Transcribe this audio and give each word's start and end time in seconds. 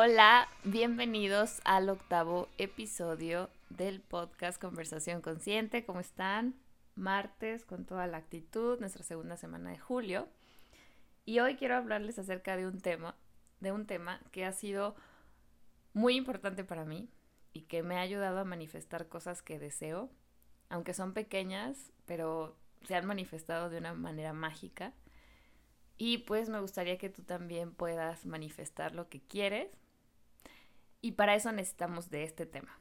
Hola, 0.00 0.46
bienvenidos 0.62 1.60
al 1.64 1.88
octavo 1.88 2.46
episodio 2.56 3.50
del 3.68 4.00
podcast 4.00 4.60
Conversación 4.60 5.20
Consciente. 5.20 5.84
¿Cómo 5.84 5.98
están? 5.98 6.54
Martes 6.94 7.64
con 7.64 7.84
toda 7.84 8.06
la 8.06 8.18
actitud, 8.18 8.78
nuestra 8.78 9.02
segunda 9.02 9.36
semana 9.36 9.70
de 9.70 9.78
julio. 9.80 10.28
Y 11.24 11.40
hoy 11.40 11.56
quiero 11.56 11.74
hablarles 11.74 12.16
acerca 12.16 12.56
de 12.56 12.68
un 12.68 12.80
tema, 12.80 13.16
de 13.58 13.72
un 13.72 13.86
tema 13.86 14.20
que 14.30 14.44
ha 14.44 14.52
sido 14.52 14.94
muy 15.94 16.14
importante 16.14 16.62
para 16.62 16.84
mí 16.84 17.10
y 17.52 17.62
que 17.62 17.82
me 17.82 17.96
ha 17.96 18.02
ayudado 18.02 18.38
a 18.38 18.44
manifestar 18.44 19.08
cosas 19.08 19.42
que 19.42 19.58
deseo, 19.58 20.10
aunque 20.68 20.94
son 20.94 21.12
pequeñas, 21.12 21.90
pero 22.06 22.56
se 22.86 22.94
han 22.94 23.04
manifestado 23.04 23.68
de 23.68 23.78
una 23.78 23.94
manera 23.94 24.32
mágica. 24.32 24.92
Y 25.96 26.18
pues 26.18 26.48
me 26.48 26.60
gustaría 26.60 26.98
que 26.98 27.10
tú 27.10 27.24
también 27.24 27.74
puedas 27.74 28.26
manifestar 28.26 28.94
lo 28.94 29.08
que 29.08 29.20
quieres. 29.20 29.68
Y 31.00 31.12
para 31.12 31.34
eso 31.34 31.52
necesitamos 31.52 32.10
de 32.10 32.24
este 32.24 32.46
tema. 32.46 32.80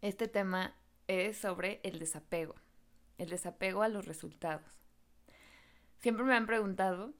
Este 0.00 0.28
tema 0.28 0.76
es 1.06 1.38
sobre 1.38 1.80
el 1.84 1.98
desapego, 1.98 2.54
el 3.18 3.30
desapego 3.30 3.82
a 3.82 3.88
los 3.88 4.06
resultados. 4.06 4.66
Siempre 5.98 6.24
me 6.24 6.34
han 6.34 6.46
preguntado, 6.46 7.14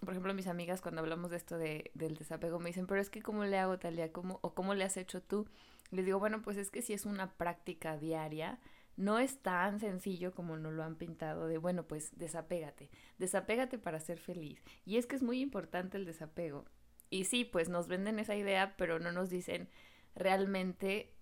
por 0.00 0.10
ejemplo, 0.10 0.34
mis 0.34 0.46
amigas 0.46 0.82
cuando 0.82 1.00
hablamos 1.00 1.30
de 1.30 1.36
esto 1.36 1.56
de, 1.56 1.90
del 1.94 2.16
desapego 2.16 2.58
me 2.58 2.70
dicen, 2.70 2.86
pero 2.86 3.00
es 3.00 3.08
que 3.08 3.22
¿cómo 3.22 3.44
le 3.44 3.58
hago 3.58 3.78
Talia? 3.78 4.12
¿Cómo, 4.12 4.38
¿O 4.42 4.54
cómo 4.54 4.74
le 4.74 4.84
has 4.84 4.96
hecho 4.96 5.22
tú? 5.22 5.48
Les 5.90 6.04
digo, 6.04 6.18
bueno, 6.18 6.42
pues 6.42 6.56
es 6.56 6.70
que 6.70 6.82
si 6.82 6.92
es 6.92 7.06
una 7.06 7.32
práctica 7.32 7.96
diaria, 7.96 8.58
no 8.96 9.18
es 9.18 9.38
tan 9.40 9.78
sencillo 9.78 10.34
como 10.34 10.56
nos 10.56 10.72
lo 10.72 10.82
han 10.82 10.96
pintado 10.96 11.46
de, 11.46 11.58
bueno, 11.58 11.86
pues 11.86 12.18
desapégate, 12.18 12.90
desapégate 13.18 13.78
para 13.78 14.00
ser 14.00 14.18
feliz. 14.18 14.62
Y 14.84 14.96
es 14.96 15.06
que 15.06 15.16
es 15.16 15.22
muy 15.22 15.40
importante 15.40 15.96
el 15.96 16.04
desapego. 16.04 16.64
Y 17.10 17.24
sí, 17.24 17.44
pues 17.44 17.68
nos 17.68 17.88
venden 17.88 18.18
esa 18.18 18.34
idea, 18.34 18.76
pero 18.76 18.98
no 18.98 19.12
nos 19.12 19.30
dicen 19.30 19.68
realmente 20.14 21.12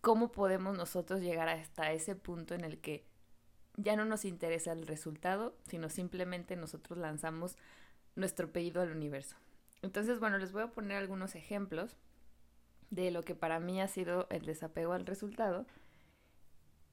cómo 0.00 0.30
podemos 0.32 0.76
nosotros 0.76 1.20
llegar 1.20 1.48
hasta 1.48 1.92
ese 1.92 2.14
punto 2.14 2.54
en 2.54 2.64
el 2.64 2.80
que 2.80 3.06
ya 3.76 3.96
no 3.96 4.04
nos 4.04 4.24
interesa 4.24 4.72
el 4.72 4.86
resultado, 4.86 5.56
sino 5.66 5.88
simplemente 5.88 6.56
nosotros 6.56 6.98
lanzamos 6.98 7.56
nuestro 8.14 8.52
pedido 8.52 8.82
al 8.82 8.92
universo. 8.92 9.36
Entonces, 9.82 10.20
bueno, 10.20 10.38
les 10.38 10.52
voy 10.52 10.62
a 10.62 10.72
poner 10.72 10.96
algunos 10.96 11.34
ejemplos 11.34 11.96
de 12.90 13.10
lo 13.10 13.22
que 13.22 13.34
para 13.34 13.58
mí 13.58 13.80
ha 13.80 13.88
sido 13.88 14.28
el 14.30 14.44
desapego 14.44 14.92
al 14.92 15.06
resultado 15.06 15.66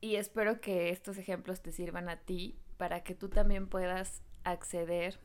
y 0.02 0.16
espero 0.16 0.60
que 0.60 0.90
estos 0.90 1.18
ejemplos 1.18 1.62
te 1.62 1.72
sirvan 1.72 2.10
a 2.10 2.18
ti 2.18 2.60
para 2.78 3.04
que 3.04 3.14
tú 3.14 3.30
también 3.30 3.68
puedas 3.68 4.24
acceder 4.44 5.20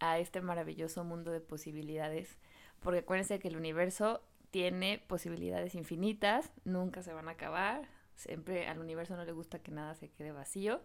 a 0.00 0.18
este 0.18 0.40
maravilloso 0.40 1.04
mundo 1.04 1.30
de 1.30 1.40
posibilidades. 1.40 2.38
Porque 2.80 3.00
acuérdense 3.00 3.38
que 3.38 3.48
el 3.48 3.56
universo 3.56 4.22
tiene 4.50 4.98
posibilidades 5.06 5.74
infinitas, 5.74 6.52
nunca 6.64 7.02
se 7.02 7.12
van 7.12 7.28
a 7.28 7.32
acabar. 7.32 7.88
Siempre 8.14 8.66
al 8.66 8.78
universo 8.78 9.16
no 9.16 9.24
le 9.24 9.32
gusta 9.32 9.60
que 9.60 9.70
nada 9.70 9.94
se 9.94 10.10
quede 10.10 10.32
vacío. 10.32 10.80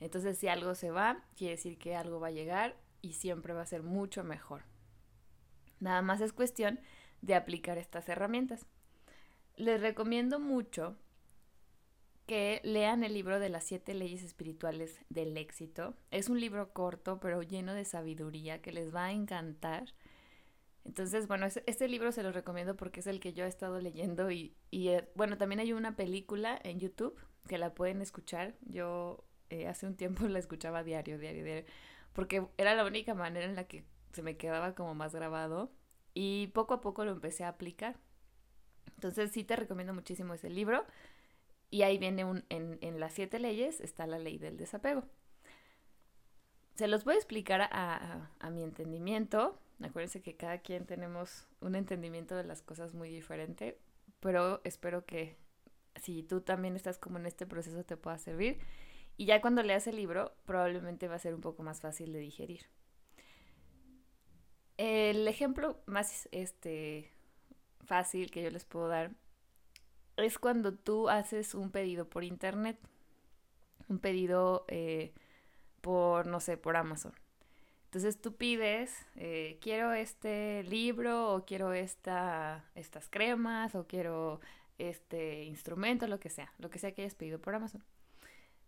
Entonces 0.00 0.38
si 0.38 0.48
algo 0.48 0.74
se 0.74 0.90
va, 0.90 1.24
quiere 1.36 1.56
decir 1.56 1.78
que 1.78 1.96
algo 1.96 2.20
va 2.20 2.28
a 2.28 2.32
llegar 2.32 2.76
y 3.02 3.14
siempre 3.14 3.52
va 3.52 3.62
a 3.62 3.66
ser 3.66 3.82
mucho 3.82 4.24
mejor. 4.24 4.64
Nada 5.80 6.02
más 6.02 6.20
es 6.20 6.32
cuestión 6.32 6.80
de 7.22 7.34
aplicar 7.34 7.78
estas 7.78 8.08
herramientas. 8.08 8.66
Les 9.56 9.80
recomiendo 9.80 10.38
mucho 10.38 10.96
que 12.28 12.60
lean 12.62 13.04
el 13.04 13.14
libro 13.14 13.40
de 13.40 13.48
las 13.48 13.64
siete 13.64 13.94
leyes 13.94 14.22
espirituales 14.22 15.00
del 15.08 15.36
éxito. 15.38 15.96
Es 16.10 16.28
un 16.28 16.38
libro 16.38 16.74
corto, 16.74 17.20
pero 17.20 17.42
lleno 17.42 17.72
de 17.72 17.86
sabiduría 17.86 18.60
que 18.60 18.70
les 18.70 18.94
va 18.94 19.06
a 19.06 19.12
encantar. 19.12 19.94
Entonces, 20.84 21.26
bueno, 21.26 21.46
este 21.46 21.88
libro 21.88 22.12
se 22.12 22.22
lo 22.22 22.30
recomiendo 22.30 22.76
porque 22.76 23.00
es 23.00 23.06
el 23.06 23.18
que 23.18 23.32
yo 23.32 23.46
he 23.46 23.48
estado 23.48 23.80
leyendo 23.80 24.30
y, 24.30 24.54
eh, 24.70 25.08
bueno, 25.14 25.38
también 25.38 25.60
hay 25.60 25.72
una 25.72 25.96
película 25.96 26.60
en 26.62 26.78
YouTube 26.78 27.18
que 27.48 27.56
la 27.56 27.74
pueden 27.74 28.02
escuchar. 28.02 28.54
Yo 28.60 29.24
eh, 29.48 29.66
hace 29.66 29.86
un 29.86 29.96
tiempo 29.96 30.24
la 30.28 30.38
escuchaba 30.38 30.84
diario, 30.84 31.18
diario, 31.18 31.44
diario, 31.44 31.64
porque 32.12 32.46
era 32.58 32.74
la 32.74 32.84
única 32.84 33.14
manera 33.14 33.46
en 33.46 33.56
la 33.56 33.64
que 33.64 33.84
se 34.12 34.22
me 34.22 34.36
quedaba 34.36 34.74
como 34.74 34.94
más 34.94 35.14
grabado 35.14 35.72
y 36.12 36.48
poco 36.48 36.74
a 36.74 36.80
poco 36.82 37.06
lo 37.06 37.12
empecé 37.12 37.44
a 37.44 37.48
aplicar. 37.48 37.96
Entonces 38.96 39.32
sí 39.32 39.44
te 39.44 39.56
recomiendo 39.56 39.94
muchísimo 39.94 40.34
ese 40.34 40.50
libro. 40.50 40.84
Y 41.70 41.82
ahí 41.82 41.98
viene 41.98 42.24
un, 42.24 42.44
en, 42.48 42.78
en 42.80 42.98
las 43.00 43.12
siete 43.12 43.38
leyes 43.38 43.80
está 43.80 44.06
la 44.06 44.18
ley 44.18 44.38
del 44.38 44.56
desapego. 44.56 45.04
Se 46.74 46.88
los 46.88 47.04
voy 47.04 47.14
a 47.14 47.18
explicar 47.18 47.60
a, 47.60 48.30
a, 48.38 48.50
mi 48.50 48.62
entendimiento. 48.62 49.58
Acuérdense 49.82 50.22
que 50.22 50.36
cada 50.36 50.58
quien 50.58 50.86
tenemos 50.86 51.46
un 51.60 51.74
entendimiento 51.74 52.36
de 52.36 52.44
las 52.44 52.62
cosas 52.62 52.94
muy 52.94 53.10
diferente, 53.10 53.78
pero 54.20 54.60
espero 54.64 55.04
que 55.04 55.36
si 55.96 56.22
tú 56.22 56.40
también 56.40 56.76
estás 56.76 56.98
como 56.98 57.18
en 57.18 57.26
este 57.26 57.46
proceso 57.46 57.84
te 57.84 57.96
pueda 57.96 58.18
servir. 58.18 58.58
Y 59.16 59.26
ya 59.26 59.40
cuando 59.40 59.62
leas 59.64 59.88
el 59.88 59.96
libro, 59.96 60.32
probablemente 60.46 61.08
va 61.08 61.16
a 61.16 61.18
ser 61.18 61.34
un 61.34 61.40
poco 61.40 61.64
más 61.64 61.80
fácil 61.80 62.12
de 62.12 62.20
digerir. 62.20 62.66
El 64.76 65.26
ejemplo 65.26 65.82
más 65.86 66.28
este, 66.30 67.10
fácil 67.84 68.30
que 68.30 68.42
yo 68.42 68.50
les 68.50 68.64
puedo 68.64 68.86
dar 68.86 69.10
es 70.22 70.38
cuando 70.38 70.74
tú 70.74 71.08
haces 71.08 71.54
un 71.54 71.70
pedido 71.70 72.08
por 72.08 72.24
internet, 72.24 72.78
un 73.88 73.98
pedido 73.98 74.64
eh, 74.68 75.12
por, 75.80 76.26
no 76.26 76.40
sé, 76.40 76.56
por 76.56 76.76
Amazon. 76.76 77.12
Entonces 77.84 78.20
tú 78.20 78.36
pides, 78.36 79.06
eh, 79.16 79.58
quiero 79.62 79.92
este 79.92 80.62
libro 80.64 81.32
o 81.34 81.44
quiero 81.46 81.72
esta, 81.72 82.64
estas 82.74 83.08
cremas 83.08 83.74
o 83.74 83.86
quiero 83.86 84.40
este 84.76 85.44
instrumento, 85.44 86.06
lo 86.06 86.20
que 86.20 86.28
sea, 86.28 86.52
lo 86.58 86.68
que 86.68 86.78
sea 86.78 86.92
que 86.92 87.02
hayas 87.02 87.14
pedido 87.14 87.40
por 87.40 87.54
Amazon. 87.54 87.82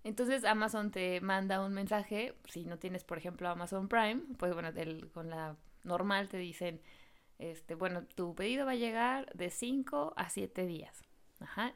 Entonces 0.04 0.44
Amazon 0.44 0.90
te 0.90 1.20
manda 1.20 1.62
un 1.62 1.74
mensaje, 1.74 2.34
si 2.46 2.64
no 2.64 2.78
tienes 2.78 3.04
por 3.04 3.18
ejemplo 3.18 3.48
Amazon 3.50 3.88
Prime, 3.88 4.22
pues 4.38 4.54
bueno, 4.54 4.70
con 5.12 5.28
la 5.28 5.56
normal 5.84 6.28
te 6.28 6.38
dicen, 6.38 6.80
este, 7.38 7.74
bueno, 7.74 8.04
tu 8.14 8.34
pedido 8.34 8.64
va 8.64 8.72
a 8.72 8.76
llegar 8.76 9.30
de 9.34 9.50
5 9.50 10.14
a 10.16 10.30
7 10.30 10.66
días. 10.66 11.02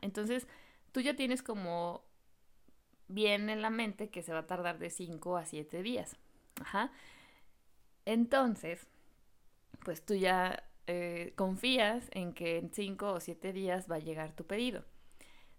Entonces, 0.01 0.47
tú 0.93 1.01
ya 1.01 1.15
tienes 1.15 1.43
como 1.43 2.05
bien 3.09 3.51
en 3.51 3.63
la 3.63 3.71
mente 3.71 4.11
que 4.11 4.23
se 4.23 4.33
va 4.33 4.41
a 4.41 4.47
tardar 4.47 4.79
de 4.79 4.91
5 4.91 5.37
a 5.37 5.45
7 5.45 5.83
días. 5.83 6.17
Ajá. 6.61 6.93
Entonces, 8.05 8.87
pues 9.85 10.05
tú 10.05 10.15
ya 10.15 10.65
eh, 10.87 11.33
confías 11.37 12.09
en 12.13 12.33
que 12.35 12.59
en 12.59 12.73
5 12.73 13.13
o 13.13 13.21
7 13.21 13.53
días 13.53 13.91
va 13.91 13.97
a 13.97 14.01
llegar 14.01 14.33
tu 14.33 14.47
pedido. 14.47 14.85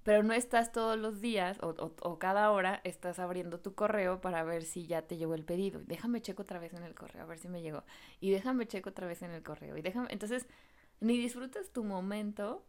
Pero 0.04 0.22
no 0.22 0.34
estás 0.34 0.72
todos 0.72 1.00
los 1.00 1.20
días 1.20 1.58
o, 1.64 1.70
o, 1.80 2.20
cada 2.20 2.52
hora 2.52 2.80
estás 2.84 3.18
abriendo 3.18 3.60
tu 3.60 3.74
correo 3.74 4.22
para 4.22 4.44
ver 4.44 4.64
si 4.64 4.86
ya 4.86 5.02
te 5.02 5.18
llegó 5.18 5.34
el 5.34 5.44
pedido. 5.44 5.82
Déjame 5.84 6.22
checo 6.22 6.44
otra 6.44 6.60
vez 6.60 6.74
en 6.74 6.84
el 6.84 6.94
correo 6.94 7.24
a 7.24 7.26
ver 7.26 7.40
si 7.40 7.48
me 7.48 7.64
llegó. 7.64 7.84
Y 8.20 8.30
déjame 8.30 8.68
checo 8.68 8.92
otra 8.92 9.08
vez 9.08 9.24
en 9.24 9.32
el 9.32 9.42
correo. 9.42 9.76
Y 9.78 9.82
déjame. 9.82 10.08
Entonces, 10.12 10.48
ni 11.00 11.18
disfrutas 11.18 11.72
tu 11.72 11.84
momento 11.84 12.64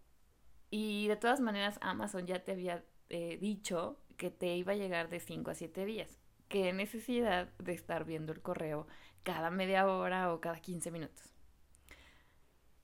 y 0.71 1.09
de 1.09 1.17
todas 1.17 1.41
maneras, 1.41 1.79
Amazon 1.81 2.27
ya 2.27 2.43
te 2.43 2.53
había 2.53 2.85
eh, 3.09 3.39
dicho 3.41 3.99
que 4.17 4.31
te 4.31 4.57
iba 4.57 4.73
a 4.73 4.77
llegar 4.77 5.09
de 5.09 5.21
5 5.21 5.51
a 5.51 5.55
7 5.55 5.85
días. 5.85 6.19
Qué 6.49 6.73
necesidad 6.73 7.49
de 7.59 7.73
estar 7.73 8.05
viendo 8.05 8.33
el 8.33 8.41
correo 8.41 8.87
cada 9.23 9.51
media 9.51 9.87
hora 9.87 10.33
o 10.33 10.41
cada 10.41 10.61
15 10.61 10.91
minutos. 10.91 11.35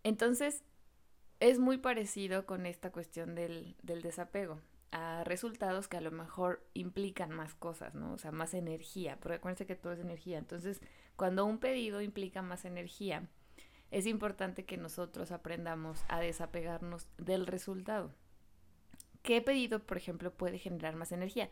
Entonces, 0.02 0.64
es 1.40 1.58
muy 1.58 1.78
parecido 1.78 2.46
con 2.46 2.66
esta 2.66 2.90
cuestión 2.90 3.34
del, 3.34 3.76
del 3.82 4.02
desapego 4.02 4.60
a 4.92 5.24
resultados 5.24 5.88
que 5.88 5.96
a 5.96 6.02
lo 6.02 6.10
mejor 6.10 6.62
implican 6.74 7.30
más 7.30 7.54
cosas, 7.54 7.94
¿no? 7.94 8.12
O 8.12 8.18
sea, 8.18 8.30
más 8.30 8.52
energía, 8.52 9.18
porque 9.20 9.36
acuérdense 9.36 9.66
que 9.66 9.74
todo 9.74 9.94
es 9.94 10.00
energía. 10.00 10.38
Entonces, 10.38 10.80
cuando 11.16 11.46
un 11.46 11.58
pedido 11.58 12.02
implica 12.02 12.42
más 12.42 12.64
energía, 12.66 13.26
es 13.92 14.06
importante 14.06 14.64
que 14.64 14.78
nosotros 14.78 15.30
aprendamos 15.32 16.02
a 16.08 16.18
desapegarnos 16.18 17.06
del 17.18 17.46
resultado. 17.46 18.10
¿Qué 19.22 19.42
pedido, 19.42 19.80
por 19.80 19.98
ejemplo, 19.98 20.32
puede 20.32 20.58
generar 20.58 20.96
más 20.96 21.12
energía? 21.12 21.50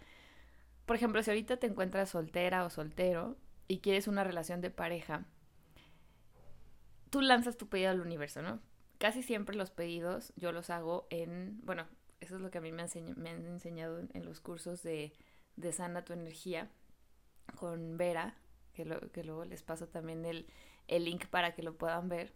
Por 0.86 0.96
ejemplo, 0.96 1.22
si 1.22 1.30
ahorita 1.30 1.58
te 1.58 1.66
encuentras 1.66 2.08
soltera 2.08 2.64
o 2.64 2.70
soltero 2.70 3.36
y 3.68 3.80
quieres 3.80 4.08
una 4.08 4.24
relación 4.24 4.62
de 4.62 4.70
pareja, 4.70 5.26
tú 7.10 7.20
lanzas 7.20 7.58
tu 7.58 7.68
pedido 7.68 7.90
al 7.90 8.00
universo, 8.00 8.40
¿no? 8.40 8.58
Casi 8.98 9.22
siempre 9.22 9.54
los 9.54 9.70
pedidos 9.70 10.32
yo 10.36 10.50
los 10.50 10.70
hago 10.70 11.06
en, 11.10 11.60
bueno, 11.62 11.86
eso 12.20 12.36
es 12.36 12.40
lo 12.40 12.50
que 12.50 12.58
a 12.58 12.62
mí 12.62 12.72
me, 12.72 12.82
han 12.82 13.46
enseñado 13.46 14.00
en, 14.00 14.24
los 14.24 14.40
cursos 14.40 14.82
de, 14.82 15.12
de, 15.56 15.72
Sana 15.72 16.06
tu 16.06 16.14
Energía 16.14 16.70
con 17.56 17.98
Vera, 17.98 18.34
que, 18.72 18.84
que 19.12 19.24
luego 19.24 19.44
les 19.44 19.62
paso 19.62 19.88
también 19.88 20.24
el, 20.24 20.46
el 20.90 21.04
link 21.04 21.26
para 21.28 21.54
que 21.54 21.62
lo 21.62 21.78
puedan 21.78 22.08
ver. 22.08 22.34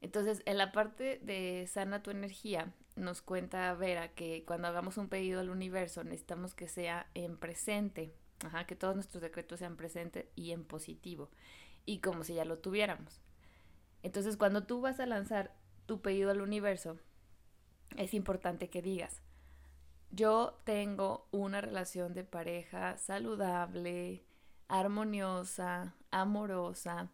Entonces, 0.00 0.42
en 0.46 0.58
la 0.58 0.72
parte 0.72 1.18
de 1.22 1.66
sana 1.66 2.02
tu 2.02 2.10
energía, 2.10 2.72
nos 2.96 3.20
cuenta 3.20 3.74
Vera 3.74 4.14
que 4.14 4.44
cuando 4.46 4.68
hagamos 4.68 4.96
un 4.96 5.08
pedido 5.08 5.40
al 5.40 5.50
universo 5.50 6.04
necesitamos 6.04 6.54
que 6.54 6.68
sea 6.68 7.10
en 7.14 7.36
presente, 7.36 8.14
Ajá, 8.44 8.66
que 8.66 8.76
todos 8.76 8.94
nuestros 8.94 9.22
decretos 9.22 9.60
sean 9.60 9.76
presentes 9.76 10.26
y 10.36 10.50
en 10.52 10.64
positivo, 10.64 11.30
y 11.86 12.00
como 12.00 12.24
si 12.24 12.34
ya 12.34 12.44
lo 12.44 12.58
tuviéramos. 12.58 13.20
Entonces, 14.02 14.36
cuando 14.36 14.64
tú 14.64 14.80
vas 14.80 15.00
a 15.00 15.06
lanzar 15.06 15.54
tu 15.86 16.02
pedido 16.02 16.30
al 16.30 16.42
universo, 16.42 16.98
es 17.96 18.12
importante 18.12 18.68
que 18.68 18.82
digas, 18.82 19.22
yo 20.10 20.60
tengo 20.64 21.26
una 21.30 21.60
relación 21.60 22.12
de 22.12 22.24
pareja 22.24 22.98
saludable, 22.98 24.24
armoniosa, 24.68 25.94
amorosa 26.10 27.10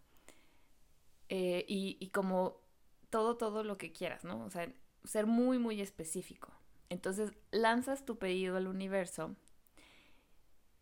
eh, 1.32 1.64
y, 1.68 2.08
como 2.08 2.60
todo, 3.08 3.36
todo 3.36 3.62
lo 3.62 3.78
que 3.78 3.92
quieras, 3.92 4.24
¿no? 4.24 4.44
O 4.44 4.50
sea, 4.50 4.70
ser 5.04 5.26
muy, 5.26 5.60
muy 5.60 5.80
específico. 5.80 6.52
Entonces 6.88 7.32
lanzas 7.52 8.04
tu 8.04 8.18
pedido 8.18 8.56
al 8.56 8.66
universo 8.66 9.36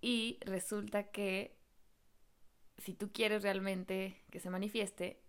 y 0.00 0.38
resulta 0.40 1.10
que 1.10 1.58
si 2.78 2.94
tú 2.94 3.12
quieres 3.12 3.42
realmente 3.42 4.22
que 4.30 4.40
se 4.40 4.48
manifieste, 4.48 5.20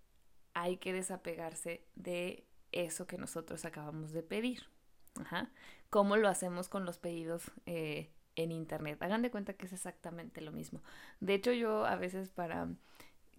hay 0.53 0.77
que 0.77 0.93
desapegarse 0.93 1.85
de 1.95 2.47
eso 2.71 3.05
que 3.05 3.17
nosotros 3.17 3.65
acabamos 3.65 4.13
de 4.13 4.23
pedir. 4.23 4.69
Ajá. 5.19 5.51
¿Cómo 5.89 6.15
lo 6.15 6.29
hacemos 6.29 6.69
con 6.69 6.85
los 6.85 6.97
pedidos 6.97 7.51
eh, 7.65 8.09
en 8.37 8.53
internet? 8.53 9.01
Hagan 9.01 9.21
de 9.21 9.31
cuenta 9.31 9.53
que 9.53 9.65
es 9.65 9.73
exactamente 9.73 10.39
lo 10.39 10.53
mismo. 10.53 10.81
De 11.19 11.33
hecho, 11.33 11.51
yo 11.51 11.85
a 11.85 11.97
veces 11.97 12.29
para 12.29 12.69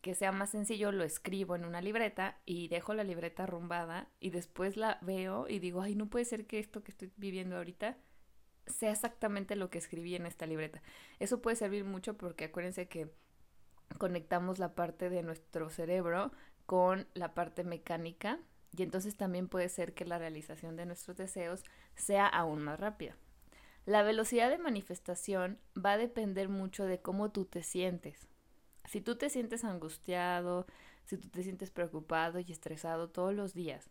que 0.00 0.14
sea 0.14 0.32
más 0.32 0.50
sencillo 0.50 0.92
lo 0.92 1.04
escribo 1.04 1.56
en 1.56 1.64
una 1.64 1.82
libreta 1.82 2.38
y 2.46 2.68
dejo 2.68 2.94
la 2.94 3.04
libreta 3.04 3.44
arrumbada 3.44 4.08
y 4.18 4.30
después 4.30 4.76
la 4.76 4.98
veo 5.02 5.46
y 5.48 5.58
digo, 5.58 5.82
ay, 5.82 5.94
no 5.94 6.08
puede 6.08 6.24
ser 6.24 6.46
que 6.46 6.58
esto 6.58 6.82
que 6.82 6.90
estoy 6.90 7.12
viviendo 7.16 7.56
ahorita 7.56 7.98
sea 8.66 8.92
exactamente 8.92 9.56
lo 9.56 9.68
que 9.70 9.78
escribí 9.78 10.14
en 10.14 10.26
esta 10.26 10.46
libreta. 10.46 10.82
Eso 11.18 11.42
puede 11.42 11.56
servir 11.56 11.84
mucho 11.84 12.16
porque 12.16 12.44
acuérdense 12.44 12.88
que 12.88 13.10
conectamos 13.98 14.58
la 14.58 14.74
parte 14.74 15.10
de 15.10 15.22
nuestro 15.22 15.68
cerebro 15.70 16.32
con 16.66 17.06
la 17.14 17.34
parte 17.34 17.64
mecánica 17.64 18.38
y 18.76 18.82
entonces 18.82 19.16
también 19.16 19.48
puede 19.48 19.68
ser 19.68 19.94
que 19.94 20.04
la 20.04 20.18
realización 20.18 20.76
de 20.76 20.86
nuestros 20.86 21.16
deseos 21.16 21.64
sea 21.96 22.26
aún 22.26 22.62
más 22.62 22.78
rápida. 22.78 23.16
La 23.86 24.02
velocidad 24.02 24.50
de 24.50 24.58
manifestación 24.58 25.58
va 25.76 25.92
a 25.92 25.98
depender 25.98 26.48
mucho 26.48 26.84
de 26.84 27.00
cómo 27.00 27.32
tú 27.32 27.44
te 27.44 27.62
sientes. 27.62 28.29
Si 28.90 29.00
tú 29.00 29.14
te 29.14 29.30
sientes 29.30 29.62
angustiado, 29.62 30.66
si 31.04 31.16
tú 31.16 31.28
te 31.28 31.44
sientes 31.44 31.70
preocupado 31.70 32.40
y 32.40 32.50
estresado 32.50 33.08
todos 33.08 33.32
los 33.32 33.54
días, 33.54 33.88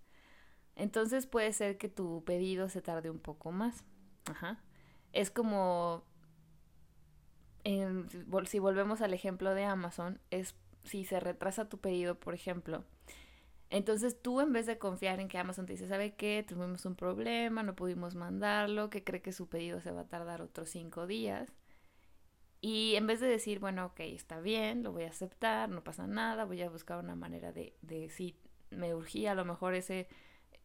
entonces 0.76 1.26
puede 1.26 1.54
ser 1.54 1.78
que 1.78 1.88
tu 1.88 2.26
pedido 2.26 2.68
se 2.68 2.82
tarde 2.82 3.10
un 3.10 3.20
poco 3.20 3.54
más. 3.54 3.86
Ajá. 4.30 4.62
Es 5.14 5.32
como, 5.32 6.04
si 7.64 8.60
volvemos 8.60 9.00
al 9.00 9.14
ejemplo 9.14 9.54
de 9.54 9.64
Amazon, 9.64 10.20
es 10.32 10.54
si 10.84 11.06
se 11.06 11.22
retrasa 11.22 11.70
tu 11.70 11.78
pedido, 11.78 12.20
por 12.20 12.34
ejemplo, 12.34 12.84
entonces 13.70 14.22
tú 14.22 14.42
en 14.42 14.52
vez 14.52 14.66
de 14.66 14.80
confiar 14.80 15.22
en 15.22 15.30
que 15.30 15.38
Amazon 15.38 15.66
te 15.66 15.72
dice, 15.72 15.88
¿sabe 15.88 16.14
qué? 16.16 16.44
Tuvimos 16.46 16.86
un 16.86 16.96
problema, 16.96 17.64
no 17.64 17.74
pudimos 17.74 18.16
mandarlo, 18.16 18.90
que 18.90 19.06
cree 19.06 19.22
que 19.22 19.32
su 19.32 19.48
pedido 19.48 19.80
se 19.80 19.92
va 19.92 20.02
a 20.02 20.08
tardar 20.10 20.42
otros 20.42 20.70
cinco 20.70 21.08
días. 21.08 21.54
Y 22.62 22.96
en 22.96 23.08
vez 23.08 23.22
de 23.22 23.28
decir, 23.28 23.60
bueno, 23.60 23.86
ok, 23.88 24.02
está 24.02 24.42
bien, 24.42 24.84
lo 24.84 24.92
voy 24.92 25.04
a 25.04 25.10
aceptar, 25.10 25.70
no 25.70 25.84
pasa 25.84 26.08
nada, 26.08 26.46
voy 26.46 26.62
a 26.62 26.70
buscar 26.70 27.00
una 27.00 27.16
manera 27.16 27.54
de, 27.54 27.76
de 27.82 28.10
si 28.10 28.36
me 28.70 28.94
urgía 28.94 29.32
a 29.32 29.36
lo 29.36 29.46
mejor 29.46 29.76
ese, 29.76 30.08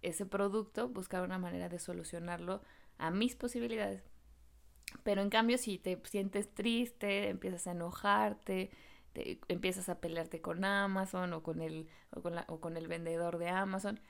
ese 0.03 0.27
producto, 0.27 0.89
buscar 0.89 1.23
una 1.23 1.39
manera 1.39 1.69
de 1.69 1.79
solucionarlo 1.79 2.63
a 2.99 3.11
mis 3.11 3.37
posibilidades. 3.37 4.03
Pero 5.03 5.23
en 5.23 5.31
cambio, 5.31 5.59
si 5.59 5.79
te 5.79 6.01
sientes 6.05 6.53
triste, 6.53 7.29
empiezas 7.29 7.67
a 7.67 7.73
enojarte, 7.73 8.71
empiezas 9.49 9.89
a 9.89 10.01
pelearte 10.01 10.41
con 10.41 10.65
Amazon 10.65 11.33
o 11.33 11.43
con, 11.43 11.61
el, 11.61 11.89
o 12.11 12.23
con, 12.23 12.35
la, 12.35 12.45
o 12.49 12.61
con 12.61 12.77
el 12.77 12.89
vendedor 12.89 13.39
de 13.39 13.49
Amazon. 13.49 14.01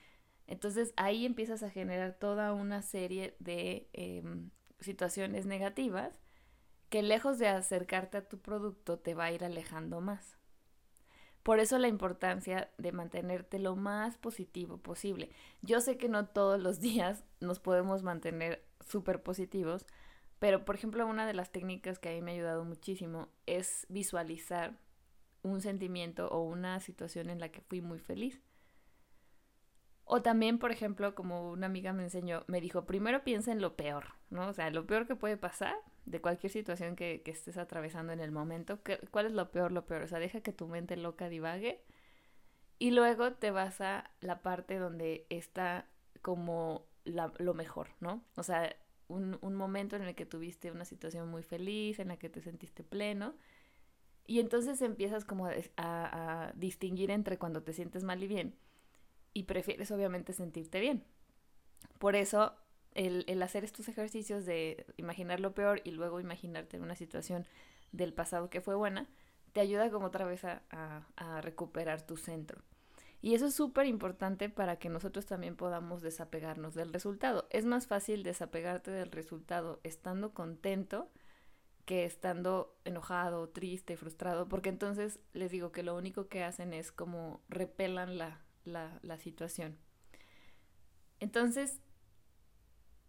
Entonces 0.47 0.93
ahí 0.97 1.27
empiezas 1.27 1.63
a 1.63 1.71
generar 1.71 2.15
toda 2.15 2.53
una 2.53 2.83
serie 2.83 3.37
de 3.39 3.89
em, 3.93 4.51
situaciones 4.81 5.47
negativas 5.47 6.21
que 6.95 7.03
lejos 7.03 7.41
de 7.41 7.49
acercarte 7.49 8.19
a 8.19 8.29
tu 8.29 8.39
producto 8.39 9.01
te 9.01 9.15
va 9.15 9.25
a 9.25 9.33
ir 9.33 9.43
alejando 9.43 10.01
más. 10.01 10.39
Por 11.43 11.59
eso 11.59 11.77
la 11.79 11.89
importancia 11.89 12.71
de 12.79 12.93
mantenerte 12.93 13.59
lo 13.59 13.75
más 13.75 14.17
positivo 14.17 14.79
posible. 14.79 15.29
Yo 15.61 15.81
sé 15.81 15.97
que 15.97 16.09
no 16.09 16.29
todos 16.29 16.63
los 16.63 16.79
días 16.89 17.25
nos 17.41 17.59
podemos 17.59 18.05
mantener 18.05 18.65
súper 18.79 19.25
positivos, 19.25 19.87
pero 20.39 20.65
por 20.65 20.77
ejemplo 20.77 21.05
una 21.05 21.27
de 21.27 21.35
las 21.35 21.51
técnicas 21.51 21.99
que 21.99 22.11
a 22.11 22.13
mí 22.13 22.23
me 22.23 22.31
ha 22.31 22.35
ayudado 22.35 22.65
muchísimo 22.65 23.27
es 23.47 23.89
visualizar 23.89 24.79
un 25.43 25.61
sentimiento 25.63 26.29
o 26.29 26.43
una 26.43 26.79
situación 26.79 27.29
en 27.29 27.41
la 27.41 27.49
que 27.49 27.61
fui 27.61 27.81
muy 27.81 27.99
feliz. 27.99 28.41
O 30.05 30.23
también, 30.23 30.61
por 30.61 30.71
ejemplo, 30.71 31.17
como 31.17 31.51
una 31.51 31.67
amiga 31.67 31.93
me 31.93 32.05
enseñó, 32.05 32.45
me 32.47 32.61
dijo, 32.61 32.87
primero 32.87 33.25
piensa 33.25 33.51
en 33.51 33.61
lo 33.61 33.75
peor, 33.75 34.15
¿no? 34.31 34.47
O 34.47 34.53
sea, 34.53 34.71
lo 34.71 34.87
peor 34.87 35.09
que 35.09 35.17
puede 35.17 35.37
pasar 35.37 35.75
de 36.05 36.21
cualquier 36.21 36.53
situación 36.53 36.97
que, 36.97 37.23
estés 37.27 37.57
atravesando 37.57 38.13
en 38.13 38.21
el 38.21 38.31
momento. 38.31 38.81
¿Cuál 39.11 39.27
es 39.27 39.33
lo 39.33 39.51
peor, 39.51 39.73
lo 39.73 39.87
peor? 39.87 40.03
O 40.03 40.07
sea, 40.07 40.19
deja 40.19 40.41
que 40.41 40.53
tu 40.53 40.69
mente 40.69 40.97
loca 40.97 41.29
divague. 41.29 41.83
Y 42.79 42.91
luego 42.91 43.33
te 43.33 43.51
vas 43.51 43.81
a 43.81 44.11
la 44.21 44.43
parte 44.43 44.79
donde 44.79 45.27
está 45.31 45.89
como 46.23 46.87
lo 47.05 47.55
mejor, 47.55 47.89
¿no? 48.01 48.25
O 48.37 48.43
sea, 48.43 48.75
un, 49.09 49.39
un 49.43 49.55
momento 49.55 49.97
en 49.97 50.03
el 50.03 50.15
que 50.15 50.27
tuviste 50.27 50.71
una 50.71 50.85
situación 50.85 51.29
muy 51.29 51.43
feliz, 51.43 51.99
en 51.99 52.09
la 52.09 52.17
que 52.17 52.29
te 52.29 52.41
sentiste 52.41 52.83
pleno 52.83 53.35
y 54.27 54.41
entonces 54.41 54.81
empiezas 54.83 55.25
como 55.25 55.49
a, 55.77 56.53
distinguir 56.55 57.11
entre 57.11 57.39
cuando 57.39 57.63
te 57.63 57.73
sientes 57.73 58.05
mal 58.05 58.23
y 58.23 58.29
bien. 58.29 58.57
Y 59.33 59.45
prefieres 59.45 59.91
obviamente 59.91 60.33
sentirte 60.33 60.81
bien. 60.81 61.05
Por 61.99 62.17
eso 62.17 62.55
el, 62.95 63.25
el, 63.29 63.43
hacer 63.43 63.65
estos 63.65 63.89
ejercicios 63.89 64.45
de 64.47 64.87
imaginar 64.97 65.41
lo 65.41 65.55
peor 65.55 65.81
y 65.85 65.91
luego 65.91 66.21
imaginarte 66.21 66.77
en 66.77 66.83
una 66.83 66.97
situación 66.97 67.47
del 67.93 68.13
pasado 68.13 68.51
que 68.51 68.61
fue 68.61 68.75
buena, 68.75 69.09
te 69.53 69.61
ayuda 69.61 69.91
como 69.91 70.07
otra 70.07 70.25
vez 70.25 70.45
a, 70.45 70.63
a 71.17 71.41
recuperar 71.41 72.03
tu 72.03 72.17
centro. 72.17 72.61
Y 73.23 73.35
eso 73.35 73.47
es 73.47 73.55
súper 73.55 73.87
importante 73.87 74.51
para 74.51 74.79
que 74.79 74.91
nosotros 74.91 75.25
también 75.25 75.57
podamos 75.57 76.03
desapegarnos 76.03 76.75
del 76.75 76.93
resultado. 76.93 77.47
Es 77.51 77.65
más 77.65 77.87
fácil 77.87 78.23
desapegarte 78.23 78.91
del 78.91 79.11
resultado 79.11 79.81
estando 79.83 80.35
contento 80.35 81.11
que 81.85 82.05
estando 82.05 82.77
enojado, 82.85 83.49
triste, 83.49 83.97
frustrado, 83.97 84.49
porque 84.49 84.71
entonces 84.71 85.21
les 85.33 85.51
digo 85.51 85.73
que 85.73 85.83
lo 85.83 85.97
único 85.97 86.29
que 86.29 86.43
hacen 86.43 86.73
es 86.73 86.93
como 86.93 87.41
repelan 87.49 88.17
la, 88.19 88.41
la, 88.65 89.19
situación. 89.19 89.77
Entonces, 91.21 91.81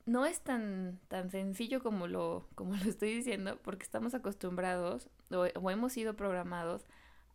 no 0.06 0.26
es 0.26 0.42
tan, 0.42 1.00
tan 1.08 1.30
sencillo 1.30 1.82
como 1.82 2.08
lo, 2.08 2.48
como 2.56 2.76
lo 2.76 2.90
estoy 2.90 3.16
diciendo, 3.16 3.60
porque 3.64 3.84
estamos 3.84 4.14
acostumbrados 4.14 5.10
o, 5.32 5.46
o, 5.60 5.72
hemos 5.72 5.94
sido 5.94 6.16
programados 6.16 6.86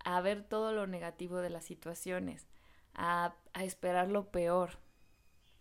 a 0.04 0.20
ver 0.20 0.44
todo 0.44 0.72
lo 0.72 0.86
negativo 0.86 1.38
de 1.38 1.50
las 1.50 1.64
situaciones, 1.64 2.46
a, 2.94 3.34
a 3.52 3.64
esperar 3.64 4.08
lo 4.08 4.30
peor. 4.30 4.78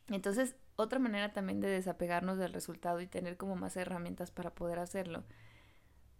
Entonces, 0.08 0.56
otra 0.76 1.00
manera 1.00 1.34
también 1.34 1.60
de 1.60 1.68
desapegarnos 1.68 2.38
del 2.38 2.54
resultado 2.54 3.02
y 3.02 3.08
tener 3.08 3.38
como 3.38 3.56
más 3.56 3.76
herramientas 3.76 4.32
para 4.32 4.54
poder 4.56 4.80
hacerlo 4.80 5.24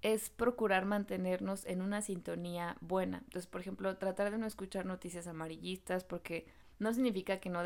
es 0.02 0.30
procurar 0.30 0.86
mantenernos 0.86 1.66
en 1.66 1.82
una 1.82 2.02
sintonía 2.02 2.78
buena. 2.82 3.20
Entonces, 3.20 3.48
por 3.48 3.62
ejemplo, 3.62 3.98
tratar 3.98 4.32
de 4.32 4.38
no 4.38 4.48
escuchar 4.48 4.86
noticias 4.86 5.28
amarillistas 5.28 6.04
porque 6.04 6.48
no 6.78 6.94
significa 6.94 7.40
que 7.40 7.50
no, 7.50 7.62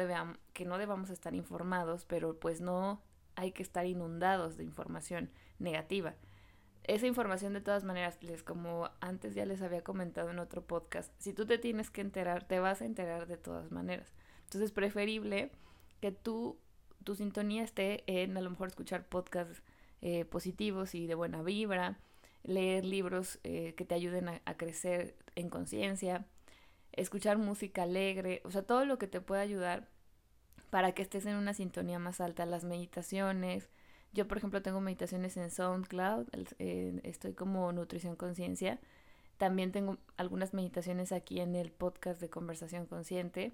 que 0.53 0.65
no 0.65 0.77
debamos 0.77 1.09
estar 1.09 1.35
informados, 1.35 2.05
pero 2.05 2.39
pues 2.39 2.59
no 2.59 3.01
hay 3.35 3.51
que 3.51 3.63
estar 3.63 3.85
inundados 3.85 4.57
de 4.57 4.63
información 4.63 5.29
negativa. 5.59 6.15
Esa 6.83 7.07
información 7.07 7.53
de 7.53 7.61
todas 7.61 7.85
maneras, 7.85 8.21
les 8.21 8.43
como 8.43 8.89
antes 8.99 9.35
ya 9.35 9.45
les 9.45 9.61
había 9.61 9.83
comentado 9.83 10.31
en 10.31 10.39
otro 10.39 10.65
podcast, 10.65 11.13
si 11.17 11.31
tú 11.31 11.45
te 11.45 11.57
tienes 11.57 11.89
que 11.89 12.01
enterar, 12.01 12.45
te 12.45 12.59
vas 12.59 12.81
a 12.81 12.85
enterar 12.85 13.27
de 13.27 13.37
todas 13.37 13.71
maneras. 13.71 14.13
Entonces 14.43 14.63
es 14.63 14.71
preferible 14.71 15.51
que 16.01 16.11
tú, 16.11 16.59
tu 17.05 17.15
sintonía 17.15 17.63
esté 17.63 18.03
en 18.07 18.35
a 18.35 18.41
lo 18.41 18.49
mejor 18.49 18.67
escuchar 18.67 19.07
podcasts 19.07 19.63
eh, 20.01 20.25
positivos 20.25 20.95
y 20.95 21.07
de 21.07 21.15
buena 21.15 21.41
vibra, 21.41 21.97
leer 22.43 22.83
libros 22.83 23.39
eh, 23.43 23.73
que 23.77 23.85
te 23.85 23.95
ayuden 23.95 24.27
a, 24.27 24.57
crecer 24.57 25.15
en 25.35 25.49
conciencia, 25.49 26.25
escuchar 26.91 27.37
música 27.37 27.83
alegre, 27.83 28.41
o 28.43 28.51
sea, 28.51 28.63
todo 28.63 28.85
lo 28.85 28.97
que 28.97 29.07
te 29.07 29.21
pueda 29.21 29.41
ayudar 29.41 29.87
para 30.73 30.93
que 30.93 31.03
estés 31.03 31.27
en 31.27 31.35
una 31.35 31.53
sintonía 31.53 31.99
más 31.99 32.19
alta, 32.19 32.47
las 32.47 32.63
meditaciones. 32.63 33.69
Yo, 34.11 34.27
por 34.27 34.39
ejemplo, 34.39 34.63
tengo 34.63 34.81
meditaciones 34.81 35.37
en 35.37 35.51
SoundCloud, 35.51 36.29
estoy 36.57 37.33
como 37.35 37.71
Nutrición 37.71 38.15
Conciencia. 38.15 38.79
También 39.37 39.71
tengo 39.71 39.99
algunas 40.17 40.55
meditaciones 40.55 41.11
aquí 41.11 41.41
en 41.41 41.53
el 41.53 41.71
podcast 41.71 42.19
de 42.19 42.31
Conversación 42.31 42.87
Consciente. 42.87 43.53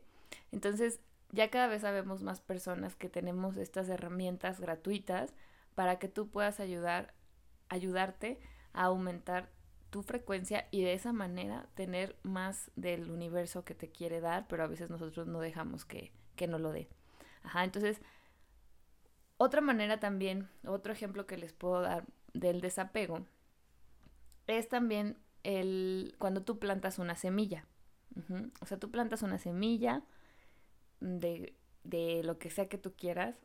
Entonces, 0.54 1.02
ya 1.34 1.50
cada 1.50 1.68
vez 1.68 1.82
sabemos 1.82 2.24
más 2.24 2.40
personas 2.40 2.96
que 2.96 3.10
tenemos 3.10 3.58
estas 3.58 3.90
herramientas 3.90 4.62
gratuitas 4.62 5.34
para 5.76 6.00
que 6.00 6.08
tú 6.08 6.30
puedas 6.30 6.62
ayudar, 6.62 7.14
ayudarte 7.68 8.40
a 8.72 8.86
aumentar 8.86 9.50
tu 9.90 10.04
frecuencia 10.04 10.70
y 10.72 10.84
de 10.84 10.94
esa 10.94 11.12
manera 11.12 11.68
tener 11.74 12.16
más 12.24 12.72
del 12.78 13.12
universo 13.12 13.66
que 13.66 13.76
te 13.76 13.90
quiere 13.90 14.22
dar, 14.22 14.48
pero 14.48 14.64
a 14.64 14.68
veces 14.68 14.90
nosotros 14.90 15.28
no 15.28 15.42
dejamos 15.42 15.84
que, 15.84 16.14
que 16.38 16.48
no 16.48 16.60
lo 16.60 16.72
dé. 16.72 16.88
Ajá, 17.44 17.64
entonces, 17.64 18.02
otra 19.38 19.62
manera 19.62 20.00
también, 20.00 20.50
otro 20.66 20.94
ejemplo 20.94 21.26
que 21.26 21.38
les 21.38 21.54
puedo 21.54 21.82
dar 21.82 22.06
del 22.34 22.62
desapego, 22.62 23.26
es 24.48 24.68
también 24.70 25.18
el 25.44 26.16
cuando 26.20 26.44
tú 26.44 26.60
plantas 26.60 27.00
una 27.00 27.16
semilla. 27.16 27.66
O 28.62 28.66
sea, 28.66 28.78
tú 28.80 28.92
plantas 28.92 29.24
una 29.24 29.38
semilla 29.38 30.04
de, 31.00 31.56
de 31.84 32.24
lo 32.24 32.40
que 32.40 32.50
sea 32.50 32.70
que 32.70 32.78
tú 32.78 32.94
quieras 32.96 33.36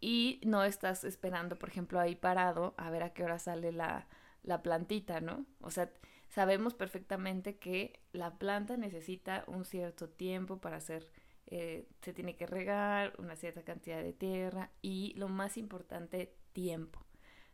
y 0.00 0.40
no 0.44 0.64
estás 0.64 1.04
esperando, 1.04 1.58
por 1.58 1.68
ejemplo, 1.68 2.00
ahí 2.00 2.16
parado 2.16 2.74
a 2.76 2.90
ver 2.90 3.02
a 3.02 3.12
qué 3.12 3.24
hora 3.24 3.38
sale 3.38 3.72
la, 3.72 4.08
la 4.42 4.62
plantita, 4.62 5.20
¿no? 5.20 5.46
O 5.60 5.70
sea, 5.70 5.90
sabemos 6.28 6.74
perfectamente 6.74 7.56
que 7.58 8.00
la 8.12 8.38
planta 8.38 8.76
necesita 8.76 9.44
un 9.46 9.64
cierto 9.64 10.08
tiempo 10.08 10.58
para 10.58 10.78
hacer, 10.78 11.08
eh, 11.46 11.86
se 12.02 12.12
tiene 12.12 12.36
que 12.36 12.46
regar 12.46 13.14
una 13.18 13.36
cierta 13.36 13.62
cantidad 13.62 14.02
de 14.02 14.12
tierra 14.12 14.70
y 14.80 15.14
lo 15.16 15.28
más 15.28 15.56
importante, 15.56 16.34
tiempo. 16.52 17.04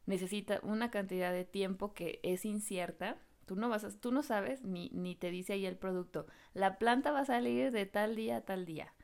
Necesita 0.06 0.60
una 0.62 0.90
cantidad 0.90 1.32
de 1.32 1.44
tiempo 1.44 1.94
que 1.94 2.20
es 2.22 2.44
incierta. 2.44 3.18
Tú 3.46 3.56
no, 3.56 3.68
vas 3.68 3.84
a, 3.84 3.90
tú 4.00 4.12
no 4.12 4.22
sabes 4.22 4.62
ni, 4.62 4.90
ni 4.92 5.14
te 5.14 5.30
dice 5.30 5.54
ahí 5.54 5.66
el 5.66 5.76
producto. 5.76 6.26
La 6.54 6.78
planta 6.78 7.12
va 7.12 7.20
a 7.20 7.24
salir 7.24 7.72
de 7.72 7.86
tal 7.86 8.16
día 8.16 8.38
a 8.38 8.40
tal 8.42 8.64
día. 8.64 8.94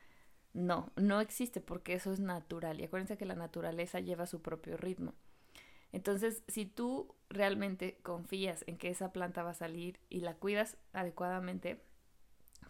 No, 0.53 0.91
no 0.95 1.19
existe 1.19 1.61
porque 1.61 1.93
eso 1.93 2.11
es 2.13 2.19
natural. 2.19 2.79
Y 2.79 2.85
acuérdense 2.85 3.17
que 3.17 3.25
la 3.25 3.35
naturaleza 3.35 3.99
lleva 3.99 4.25
su 4.25 4.41
propio 4.41 4.77
ritmo. 4.77 5.13
Entonces, 5.91 6.43
si 6.47 6.65
tú 6.65 7.15
realmente 7.29 7.99
confías 8.03 8.63
en 8.67 8.77
que 8.77 8.89
esa 8.89 9.13
planta 9.13 9.43
va 9.43 9.51
a 9.51 9.53
salir 9.53 9.99
y 10.09 10.21
la 10.21 10.35
cuidas 10.35 10.77
adecuadamente, 10.93 11.81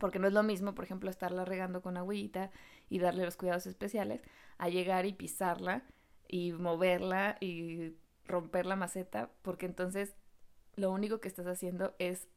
porque 0.05 0.19
no 0.19 0.27
es 0.27 0.33
lo 0.33 0.43
mismo, 0.43 0.75
por 0.75 0.85
ejemplo, 0.85 1.09
estarla 1.09 1.45
regando 1.45 1.81
con 1.81 1.97
agüita 1.97 2.51
y 2.89 2.99
darle 2.99 3.25
los 3.25 3.37
cuidados 3.37 3.65
especiales, 3.65 4.21
a 4.59 4.69
llegar 4.69 5.07
y 5.07 5.13
pisarla 5.13 5.81
y 6.27 6.51
moverla 6.51 7.37
y 7.41 7.95
romper 8.23 8.67
la 8.67 8.75
maceta, 8.75 9.31
porque 9.41 9.65
entonces 9.65 10.15
lo 10.75 10.91
único 10.91 11.19
que 11.21 11.27
estás 11.27 11.47
haciendo 11.47 11.95
es 11.97 12.27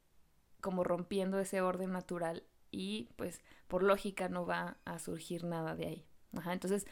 como 0.63 0.83
rompiendo 0.83 1.39
ese 1.41 1.61
orden 1.61 1.93
natural 1.93 2.43
y 2.71 3.11
pues 3.17 3.43
por 3.67 3.83
lógica 3.83 4.31
no 4.31 4.47
va 4.47 4.79
a 4.87 4.99
surgir 4.99 5.45
nada 5.45 5.75
de 5.75 5.89
ahí. 5.89 6.07
Entonces 6.47 6.87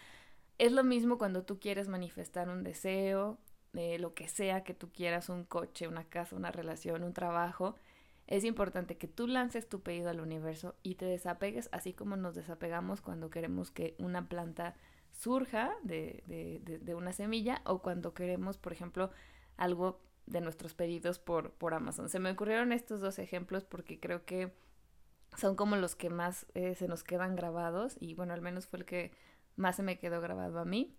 es 0.59 0.73
lo 0.73 0.85
mismo 0.85 1.17
cuando 1.17 1.43
tú 1.43 1.59
quieres 1.59 1.89
manifestar 1.89 2.51
un 2.51 2.65
deseo 2.65 3.39
de 3.73 3.99
lo 3.99 4.13
que 4.13 4.29
sea 4.29 4.63
que 4.63 4.75
tú 4.75 4.93
quieras, 4.93 5.31
un 5.31 5.45
coche, 5.45 5.89
una 5.89 6.05
casa, 6.05 6.37
una 6.37 6.53
relación, 6.53 7.03
un 7.03 7.15
trabajo, 7.15 7.77
es 8.27 8.45
importante 8.45 8.97
que 8.97 9.07
tú 9.07 9.29
lances 9.29 9.69
tu 9.69 9.81
pedido 9.81 10.11
al 10.11 10.21
universo 10.21 10.75
y 10.83 10.97
te 10.97 11.05
desapegues, 11.05 11.69
así 11.73 11.93
como 11.93 12.17
nos 12.17 12.35
desapegamos 12.35 13.01
cuando 13.01 13.31
queremos 13.31 13.71
que 13.71 13.95
una 13.99 14.29
planta 14.29 14.75
surja 15.13 15.73
de, 15.83 16.23
de, 16.27 16.79
de, 16.79 16.95
una 16.95 17.13
semilla 17.13 17.63
o 17.65 17.81
cuando 17.81 18.15
queremos, 18.15 18.59
por 18.59 18.73
ejemplo, 18.73 19.11
algo 19.57 20.01
de 20.27 20.41
nuestros 20.41 20.75
pedidos 20.75 21.19
por, 21.19 21.53
por 21.53 21.73
Amazon. 21.73 22.09
Se 22.09 22.19
me 22.19 22.31
ocurrieron 22.31 22.73
estos 22.73 23.01
dos 23.01 23.19
ejemplos 23.19 23.65
porque 23.65 24.01
creo 24.01 24.25
que 24.25 24.53
son 25.37 25.55
como 25.55 25.77
los 25.77 25.95
que 25.95 26.11
más 26.11 26.47
eh, 26.55 26.75
se 26.75 26.89
nos 26.89 27.05
quedan 27.05 27.37
grabados 27.37 27.97
y 28.01 28.15
bueno, 28.15 28.35
al 28.35 28.43
menos 28.43 28.67
fue 28.67 28.81
el 28.81 28.85
que 28.85 29.13
más 29.55 29.77
se 29.77 29.83
me 29.83 29.99
quedó 29.99 30.21
grabado 30.21 30.59
a 30.59 30.65
mí. 30.65 30.97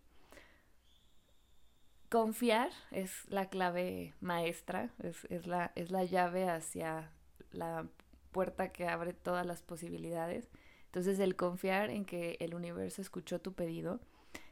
Confiar 2.10 2.72
es 2.92 3.30
la 3.30 3.50
clave 3.50 4.16
maestra, 4.22 4.92
es, 5.00 5.46
la, 5.46 5.74
es 5.76 5.92
la 5.92 6.06
llave 6.06 6.50
hacia 6.50 7.12
la 7.52 7.88
puerta 8.32 8.72
que 8.72 8.88
abre 8.88 9.14
todas 9.14 9.46
las 9.46 9.62
posibilidades. 9.62 10.50
Entonces 10.86 11.20
el 11.20 11.36
confiar 11.36 11.90
en 11.90 12.06
que 12.06 12.38
el 12.40 12.54
universo 12.54 13.02
escuchó 13.02 13.40
tu 13.40 13.54
pedido, 13.54 14.00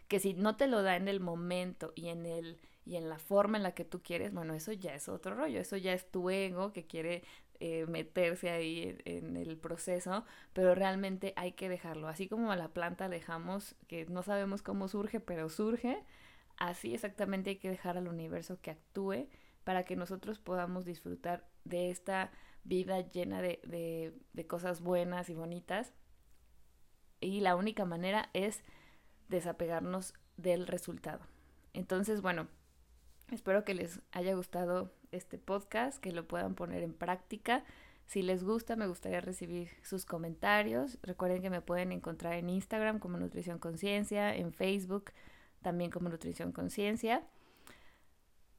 que 0.07 0.19
si 0.19 0.33
no 0.33 0.55
te 0.55 0.67
lo 0.67 0.83
da 0.83 0.95
en 0.95 1.07
el 1.07 1.19
momento 1.19 1.93
y 1.95 2.09
en 2.09 2.25
el 2.25 2.57
y 2.87 2.97
en 2.97 3.09
la 3.09 3.17
forma 3.17 3.57
en 3.57 3.63
la 3.63 3.73
que 3.73 3.83
tú 3.83 4.03
quieres, 4.03 4.31
bueno, 4.31 4.53
eso 4.53 4.71
ya 4.71 4.93
es 4.93 5.09
otro 5.09 5.33
rollo, 5.33 5.59
eso 5.59 5.75
ya 5.75 5.91
es 5.91 6.11
tu 6.11 6.29
ego 6.29 6.71
que 6.71 6.85
quiere 6.85 7.23
eh, 7.59 7.87
meterse 7.87 8.51
ahí 8.51 8.95
en, 9.05 9.37
el 9.37 9.57
proceso, 9.57 10.23
pero 10.53 10.75
realmente 10.75 11.33
hay 11.35 11.53
que 11.53 11.67
dejarlo. 11.67 12.07
Así 12.07 12.27
como 12.27 12.51
a 12.51 12.55
la 12.55 12.67
planta 12.67 13.09
dejamos 13.09 13.75
que 13.87 14.05
no 14.05 14.21
sabemos 14.21 14.61
cómo 14.61 14.87
surge, 14.87 15.19
pero 15.19 15.49
surge, 15.49 16.03
Así 16.57 16.93
exactamente 16.93 17.51
hay 17.51 17.55
que 17.57 17.69
dejar 17.69 17.97
al 17.97 18.07
universo 18.07 18.59
que 18.61 18.71
actúe 18.71 19.27
para 19.63 19.83
que 19.83 19.95
nosotros 19.95 20.39
podamos 20.39 20.85
disfrutar 20.85 21.45
de 21.65 21.89
esta 21.89 22.31
vida 22.65 22.99
llena 22.99 23.41
de, 23.41 24.13
cosas 24.47 24.81
buenas 24.81 25.29
y 25.29 25.33
bonitas. 25.33 25.93
Y 27.21 27.39
la 27.39 27.55
única 27.55 27.85
manera 27.85 28.29
es 28.33 28.63
desapegarnos 29.29 30.13
del 30.35 30.67
resultado. 30.67 31.25
Entonces, 31.73 32.21
bueno, 32.21 32.47
espero 33.31 33.63
que 33.63 33.73
les 33.73 34.01
haya 34.11 34.35
gustado 34.35 34.91
este 35.11 35.37
podcast, 35.37 35.99
que 35.99 36.11
lo 36.11 36.27
puedan 36.27 36.55
poner 36.55 36.83
en 36.83 36.93
práctica. 36.93 37.63
Si 38.05 38.21
les 38.21 38.43
gusta, 38.43 38.75
me 38.75 38.87
gustaría 38.87 39.21
recibir 39.21 39.69
sus 39.81 40.05
comentarios. 40.05 40.99
Recuerden 41.01 41.41
que 41.41 41.49
me 41.49 41.61
pueden 41.61 41.91
encontrar 41.93 42.33
en 42.33 42.49
Instagram 42.49 42.99
como 42.99 43.17
Nutrición 43.17 43.57
Conciencia, 43.57 44.35
en 44.35 44.53
Facebook 44.53 45.11
también 45.65 45.89
como 45.89 46.09
nutrición 46.09 46.51
conciencia. 46.51 47.23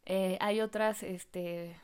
Eh, 0.06 0.36
hay 0.40 0.60
otras 0.60 1.04
este, 1.04 1.76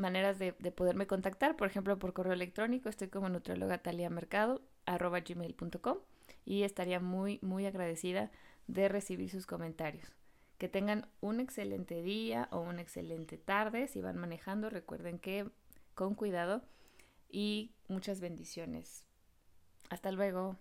maneras 0.00 0.38
de, 0.38 0.52
poderme 0.52 1.06
contactar, 1.06 1.56
por 1.56 1.68
ejemplo, 1.68 1.98
por 1.98 2.12
correo 2.12 2.32
electrónico, 2.32 2.88
estoy 2.88 3.08
como 3.08 3.28
nutrióloga 3.28 3.80
mercado 4.10 4.62
arroba 4.86 5.20
gmail.com 5.20 5.98
y 6.44 6.62
estaría 6.62 7.00
muy, 7.00 7.38
muy 7.42 7.66
agradecida 7.66 8.30
de 8.66 8.88
recibir 8.88 9.30
sus 9.30 9.46
comentarios. 9.46 10.12
Que 10.58 10.68
tengan 10.68 11.06
un 11.20 11.40
excelente 11.40 12.02
día 12.02 12.48
o 12.50 12.60
una 12.60 12.82
excelente 12.82 13.38
tarde. 13.38 13.88
Si 13.88 14.00
van 14.00 14.18
manejando, 14.18 14.68
recuerden 14.68 15.18
que 15.18 15.48
con 15.94 16.14
cuidado 16.14 16.62
y 17.28 17.72
muchas 17.88 18.20
bendiciones. 18.20 19.06
Hasta 19.88 20.12
luego. 20.12 20.56